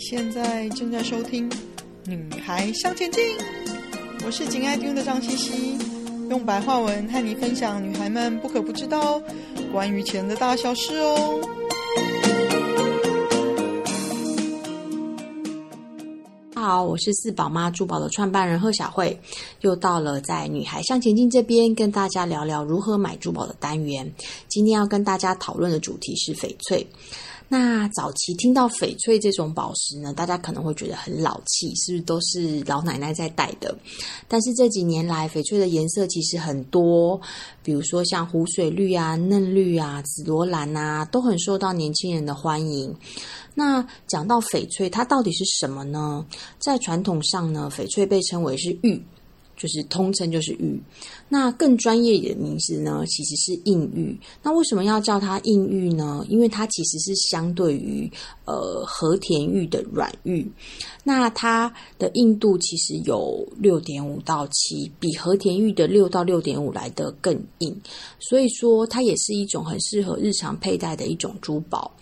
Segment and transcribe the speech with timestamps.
[0.00, 1.48] 现在正在收听
[2.06, 3.22] 《女孩向前进》，
[4.24, 5.78] 我是紧爱听的张茜茜，
[6.30, 9.20] 用白话文和你分享女孩们不可不知道
[9.70, 11.40] 关于钱的大小事哦。
[16.54, 19.20] 好，我是四宝妈珠宝的创办人贺小慧，
[19.60, 24.10] 又到了在女孩向前进这边跟大家聊聊如何买珠宝的单元。
[24.48, 26.86] 今天要跟大家讨论的主题是翡翠。
[27.52, 33.76] 那早期听到翡翠这种宝石呢，大家可能会觉得很老气，是不是都是老奶奶在戴的？
[34.28, 37.20] 但是这几年来，翡翠的颜色其实很多，
[37.64, 42.94] 比如说像湖水绿啊、嫩绿啊、紫罗兰啊，都很受到年轻人的欢迎。
[43.52, 46.24] 那讲到翡翠，它到底是什么呢？
[46.60, 49.02] 在传统上呢，翡翠被称为是玉。
[49.60, 50.80] 就是通称就是玉，
[51.28, 54.18] 那更专业的名字呢，其实是硬玉。
[54.42, 56.24] 那为什么要叫它硬玉呢？
[56.30, 58.10] 因为它其实是相对于
[58.46, 60.50] 呃和田玉的软玉，
[61.04, 67.78] 那它的硬度其实有六点五到七，比和田玉的六到六点五来得更硬，
[68.18, 71.92] 所以说它也是一种很适合日常佩戴的一种珠宝。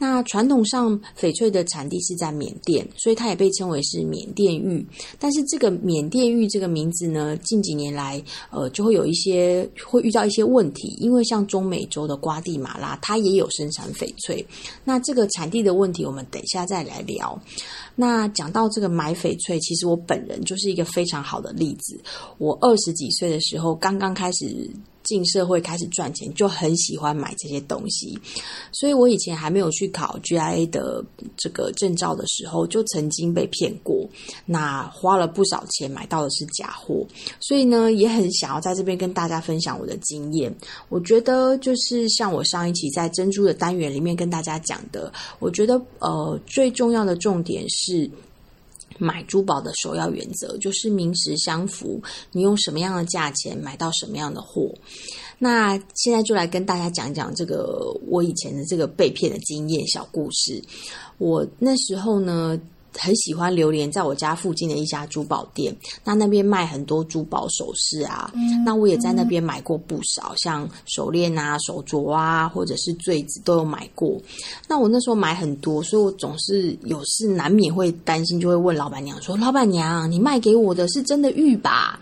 [0.00, 4.84] 那传统上，翡翠的产地是在缅甸，所以它也被称为是缅甸玉。
[5.18, 14.42] 但是这个缅甸玉这个名字呢，近几年来，呃，就会有一些会遇到一些问题，因为像中美洲的瓜地马拉，它也有生产翡翠。
[14.84, 17.38] 那这个产地的问题，我们等一下再来聊。
[17.94, 22.00] 那讲到这个买翡翠，其实我本人就是一个非常好的例子。
[22.38, 24.70] 我二十几岁的时候，刚刚开始。
[25.02, 28.18] 进社会开始赚钱，就很喜欢买这些东西，
[28.72, 31.04] 所以我以前还没有去考 GIA 的
[31.36, 34.08] 这个证照的时候，就曾经被骗过，
[34.44, 37.06] 那花了不少钱买到的是假货，
[37.40, 40.54] 所以呢，也很想要在这边跟大家分享我的经验。
[40.88, 48.10] 我觉得就是像我上一期在珍珠的单元里面跟大家讲的，我觉得呃最重要的重点是。
[49.00, 54.72] 买珠宝的首要原则就是名实相符，你用什么样的价钱买到什么样的货。
[55.38, 60.62] 那现在就来跟大家讲讲这个我以前的这个被骗的经验小故事。
[61.18, 62.60] 我那时候呢。
[62.98, 65.74] 很喜欢榴莲在我家附近的一家珠宝店，
[66.04, 74.20] 那那边卖很多珠宝首饰啊，嗯、那我也在那边买过不少，像手链啊、手镯啊，或者是坠子都有买过。
[74.68, 82.00] 那我那时候买很多，所以我总是有事难免会担心，就会问老板娘说：“老板娘，你卖给我的是真的玉吧？”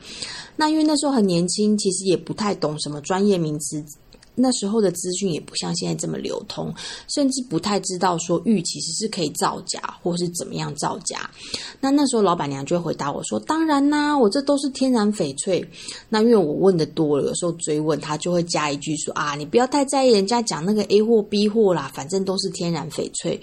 [0.56, 3.84] 那因为那时候很年轻，其实也不太懂什么专业名词。
[4.40, 6.72] 那时候的资讯也不像现在这么流通，
[7.12, 11.28] 甚至不太知道说玉其实是可以造假，或是怎么样造假。
[11.80, 15.68] 那那时候老板娘就会回答我说：“当然啦，我这都是天然翡翠。”
[16.08, 23.40] 那因为我问的多了，有时候追问他就会加一句说：“啊，你不要太在意人家讲那个 A 货 B 货啦，反正都是天然翡翠。”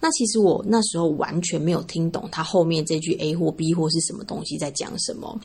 [0.00, 5.38] 那其实我那时候完全没有听懂他后面这句 A 货 B 货是什么东西在讲什么。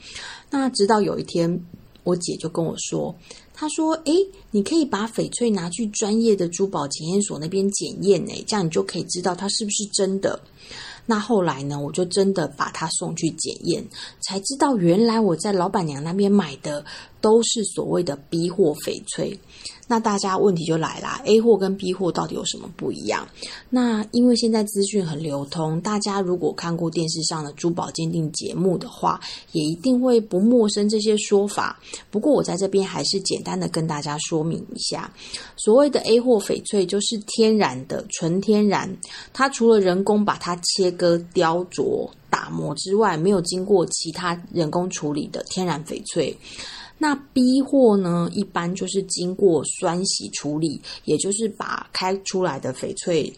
[0.50, 1.60] 那直到有一天，
[2.04, 3.14] 我姐就跟我说。
[3.54, 4.14] 他说：“诶，
[4.52, 10.40] 你可以把翡翠拿去专业的珠宝检验所那边检验，诶，这样你就可以知道它是不是真的。”
[11.06, 13.86] 那后来呢，我就真的把它送去检验，
[14.22, 16.84] 才知道原来我在老板娘那边买的
[17.20, 19.38] 都是所谓的 B 货翡翠。
[19.86, 23.28] 那大家问题就来啦，A 货跟 B 货到底有什么不一样？
[23.70, 29.20] 那因为现在资讯很流通，大家如果看过电视上的珠宝鉴定节目的话，
[29.52, 31.78] 也一定会不陌生这些说法。
[32.10, 35.12] 不过我在这边还是简单跟大家说明一下，
[35.56, 38.90] 所谓的 A 货翡翠就是天然的、纯天然，
[39.32, 46.36] 它除了人工把它切割、雕琢、打磨之外，没有经过其他人工处理的天然翡翠。
[46.98, 53.34] 那 B 货呢，一般就是经过酸洗处理，也就是把开出来的翡翠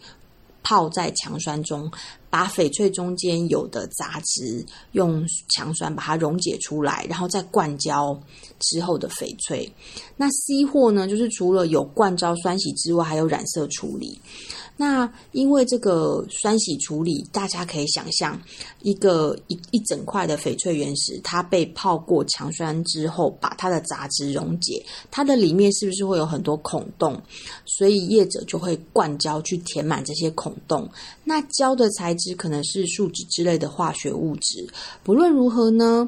[0.66, 1.88] 泡在强酸中，
[2.28, 8.20] 把翡翠中间有的杂质用强酸把它溶解出来，然后再灌胶
[8.58, 9.72] 之后的翡翠。
[10.16, 14.20] 那 C 货呢，就是除了有灌胶酸洗之外，还有染色处理。
[14.78, 18.38] 那因为这个酸洗处理，大家可以想象，
[18.82, 27.18] 一个一一整块的翡翠原石，它被泡过强酸之后，把它的杂质溶解，它的里面是不是会有很多孔洞？
[27.64, 30.86] 所以业者就会灌胶去填满这些孔洞。
[31.24, 34.68] 那胶的材质可能是树脂之类的化学物质。
[35.02, 36.06] 不论如何呢，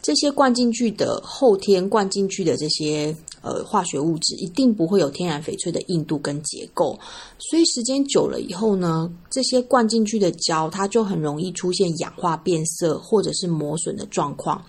[0.00, 3.16] 这些灌进去的后天灌进去的这些。
[3.44, 6.98] 呃，化学物质一定不会有天然翡翠的硬度跟结构，
[7.38, 14.64] 所以时间久了以后呢，这些灌进去的胶，它就很容易出现氧化变色或者是磨损的状况。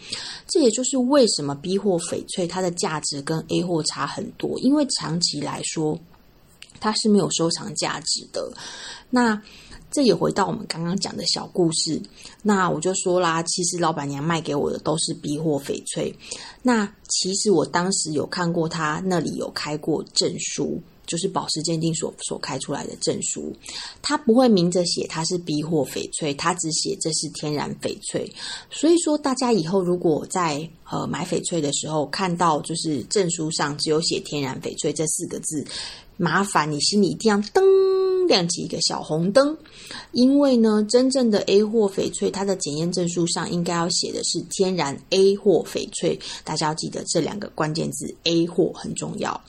[0.45, 5.98] 这也就是为什么 B 货翡翠它的价值跟 A 货差很多，因为长期来说
[6.81, 8.51] 它是没有收藏价值的。
[9.10, 9.42] 那
[9.95, 12.01] 这也回到我们刚刚讲的小故事。
[12.42, 16.13] 那我就说啦，其实老板娘卖给我的都是 B 货翡翠。
[16.62, 20.81] 那其实我当时有看过他那里有开过证书。
[21.07, 23.56] 就是宝石鉴定所所开出来的证书，
[24.01, 28.27] 他不会明着写它是 B 货翡翠，他只写这是天然翡翠。
[28.71, 35.63] 所以说，大家以后如果在呃买翡翠的时候看到就是证书上只有写天然翡翠这四个字，
[36.18, 37.62] 麻烦你心里一定要噔
[38.27, 39.56] 亮起一个小红灯，
[40.12, 49.40] 因为呢，真正的 A 货翡翠它的检验证书上应该要写的是天然 A 货翡翠，大家要记得这两个关键字 A 货很重要。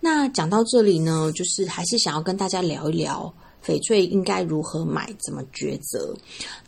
[0.00, 3.32] 那讲到这里呢，就是还是想要跟大家聊一聊
[3.66, 6.14] 翡翠应该如何买，怎么抉择。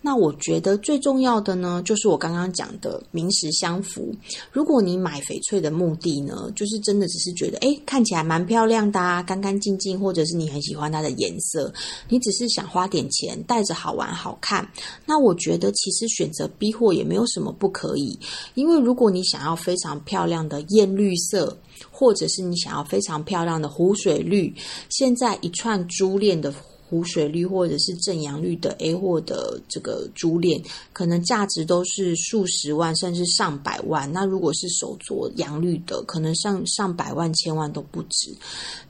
[0.02, 4.12] 那我觉得最重要的呢，就是我刚刚讲的名实相符。
[4.50, 11.72] 如果你买翡翠的目的呢，就是真的只是觉得，诶，看起来蛮漂亮的啊，干干净净，或者是你很喜欢它的颜色，
[12.08, 14.68] 你只是想花点钱戴着好玩好看。
[15.06, 18.18] 那我觉得其实选择 B 货也没有什么不可以，
[18.54, 21.56] 因为如果你想要非常漂亮的艳绿色。
[21.92, 24.52] 或者是你想要非常漂亮的湖水绿，
[24.88, 26.52] 现在一串珠链的
[26.88, 30.62] 湖水绿或者是正阳绿的 A 货的这个珠链，
[30.92, 34.10] 可能价值都是数十万甚至上百万。
[34.12, 38.34] 那如果是手镯阳绿的，可能上上百万、千万都不止。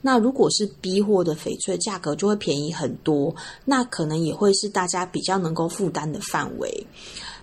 [0.01, 3.35] 那如果是 B 货的翡翠，价格就会便宜很多，
[3.65, 6.87] 那可能也会是大家比较能够负担的范围。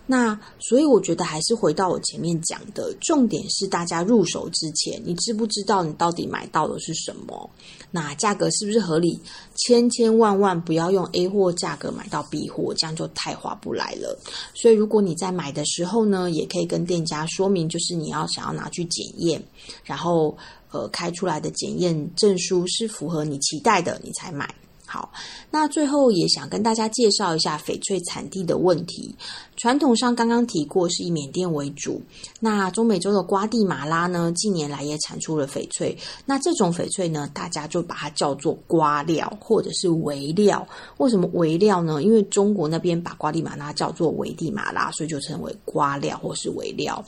[0.06, 7.50] 那所以我觉得还是回到我前面讲的重点是，大家入手之前，你知不知道你到底买到的是什么？
[7.90, 9.20] 那价格是不是合理？
[9.56, 14.16] 千千万万不要用 A 货价格买到 B 货，这样就太划不来了。
[14.54, 19.42] 所以如果你在买的时候呢，也可以跟店家说明，就是你要想要拿去检验，
[19.84, 20.36] 然后
[20.70, 24.54] 呃开出来的检验证书是符合你期待的，你才买。
[24.86, 25.12] 好，
[25.50, 29.14] 那最后也想跟大家介绍一下翡翠产地的问题。
[29.56, 32.00] 传统上刚刚提过是以缅甸为主，
[32.40, 35.96] 那中美洲的瓜地马拉呢，近年来也产出了翡翠。
[36.24, 40.66] 那这种翡翠呢，大家就把它叫做瓜料或者是微料。
[40.98, 42.02] 为什么微料呢？
[42.02, 47.04] 因为中国那边把瓜地马拉叫做危地马拉，所以就称为瓜料或是微料。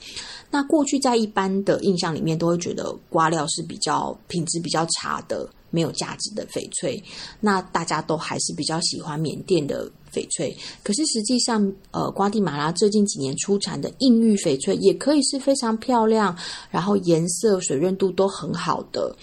[0.51, 5.47] 那过去在一般的印象里面，都会觉得瓜料是比较品质比较差的。
[5.71, 7.03] 没有价值的翡翠，
[7.41, 10.57] 那大家都还是比较喜欢缅甸的翡翠。
[10.83, 16.37] 可是实际上，呃，瓜地马拉最近几年出产的硬玉翡翠也可以是非常漂亮，
[16.71, 19.15] 然后颜色、水润度都很好的。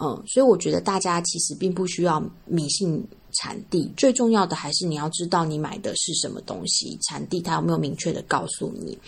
[0.00, 3.06] 嗯，所以我觉得大家其实并不需要迷信。
[3.42, 8.98] 产地最重要的还是你要知道你买的是什么东西，产地它有没有明确的告诉你？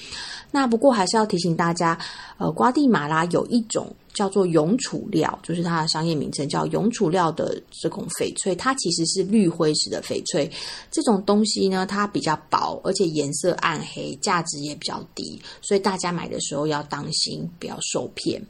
[0.51, 1.99] 那不过还是要提醒大家，
[2.37, 10.51] 呃，瓜地马拉有一种叫做永储料，就是它的商业名称叫永储料的这种翡翠，它其实是绿灰石的翡翠。
[10.91, 18.43] 这种东西呢，它比较薄，而且颜色暗黑，价值也比较低，所以大家买的时候要当心，不要受骗。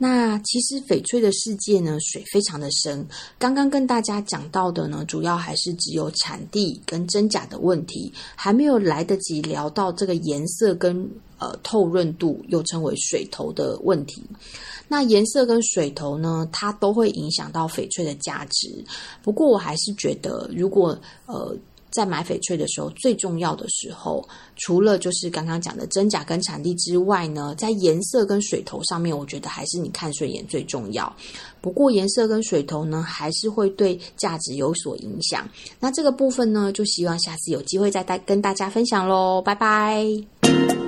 [0.00, 3.04] 那其实翡翠的世界呢，水非常的深。
[3.36, 14.22] 刚刚跟大家讲到的呢，主要还是只有产地跟真假的问题，还没有来得及聊到这个颜色跟呃透润度，又称为水头的问题。
[14.88, 18.84] 那颜色跟水头呢，它都会影响到翡翠的价值。
[19.22, 21.56] 不过我还是觉得，如果呃。
[21.90, 24.22] 在买翡翠的时候，最重要的时候，
[24.56, 31.10] 除了就是刚刚讲的真假跟产地之外呢，在颜色跟水头上面，我觉得还是你看顺眼最重要。
[31.62, 35.48] 不过颜色跟水头呢，还是会对价值有所影响。
[35.80, 39.40] 那这个部分呢，就希望下次有机会再带跟大家分享喽。
[39.40, 40.87] 拜拜。